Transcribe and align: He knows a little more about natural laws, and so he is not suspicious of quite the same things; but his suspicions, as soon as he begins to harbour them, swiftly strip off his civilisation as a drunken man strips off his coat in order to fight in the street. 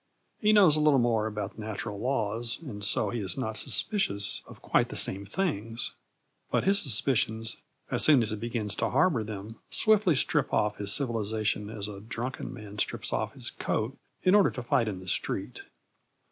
He 0.39 0.51
knows 0.51 0.75
a 0.75 0.79
little 0.79 0.97
more 0.97 1.27
about 1.27 1.59
natural 1.59 1.99
laws, 1.99 2.57
and 2.65 2.83
so 2.83 3.11
he 3.11 3.19
is 3.19 3.37
not 3.37 3.55
suspicious 3.55 4.41
of 4.47 4.59
quite 4.59 4.89
the 4.89 4.95
same 4.95 5.27
things; 5.27 5.93
but 6.49 6.63
his 6.63 6.81
suspicions, 6.81 7.57
as 7.91 8.03
soon 8.03 8.23
as 8.23 8.31
he 8.31 8.35
begins 8.35 8.73
to 8.73 8.89
harbour 8.89 9.23
them, 9.23 9.59
swiftly 9.69 10.15
strip 10.15 10.51
off 10.51 10.79
his 10.79 10.91
civilisation 10.91 11.69
as 11.69 11.87
a 11.87 11.99
drunken 12.01 12.51
man 12.51 12.79
strips 12.79 13.13
off 13.13 13.33
his 13.35 13.51
coat 13.51 13.95
in 14.23 14.33
order 14.33 14.49
to 14.49 14.63
fight 14.63 14.87
in 14.87 15.01
the 15.01 15.07
street. 15.07 15.61